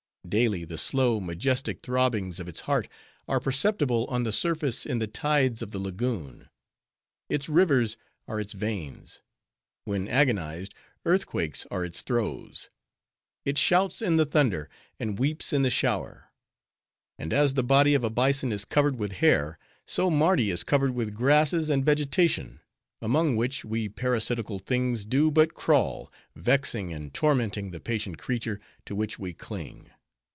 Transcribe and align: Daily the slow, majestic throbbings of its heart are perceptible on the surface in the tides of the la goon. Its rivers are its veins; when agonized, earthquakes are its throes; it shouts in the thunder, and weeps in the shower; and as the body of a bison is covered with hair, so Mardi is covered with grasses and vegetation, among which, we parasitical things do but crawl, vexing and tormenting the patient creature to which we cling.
Daily 0.29 0.63
the 0.63 0.77
slow, 0.77 1.19
majestic 1.19 1.81
throbbings 1.81 2.39
of 2.39 2.47
its 2.47 2.61
heart 2.61 2.87
are 3.27 3.41
perceptible 3.41 4.05
on 4.05 4.23
the 4.23 4.31
surface 4.31 4.85
in 4.85 4.99
the 4.99 5.07
tides 5.07 5.61
of 5.61 5.71
the 5.71 5.79
la 5.79 5.89
goon. 5.89 6.47
Its 7.27 7.49
rivers 7.49 7.97
are 8.29 8.39
its 8.39 8.53
veins; 8.53 9.21
when 9.83 10.07
agonized, 10.07 10.73
earthquakes 11.05 11.67
are 11.69 11.83
its 11.83 12.01
throes; 12.01 12.69
it 13.43 13.57
shouts 13.57 14.01
in 14.01 14.15
the 14.15 14.23
thunder, 14.25 14.69
and 15.01 15.19
weeps 15.19 15.51
in 15.51 15.63
the 15.63 15.69
shower; 15.69 16.29
and 17.17 17.33
as 17.33 17.55
the 17.55 17.63
body 17.63 17.93
of 17.93 18.03
a 18.05 18.09
bison 18.09 18.53
is 18.53 18.63
covered 18.63 18.97
with 18.97 19.13
hair, 19.13 19.59
so 19.85 20.09
Mardi 20.09 20.49
is 20.49 20.63
covered 20.63 20.91
with 20.91 21.13
grasses 21.15 21.69
and 21.69 21.83
vegetation, 21.83 22.61
among 23.01 23.35
which, 23.35 23.65
we 23.65 23.89
parasitical 23.89 24.59
things 24.59 25.03
do 25.03 25.29
but 25.29 25.55
crawl, 25.55 26.09
vexing 26.37 26.93
and 26.93 27.13
tormenting 27.13 27.71
the 27.71 27.81
patient 27.81 28.17
creature 28.17 28.61
to 28.85 28.95
which 28.95 29.19
we 29.19 29.33
cling. 29.33 29.89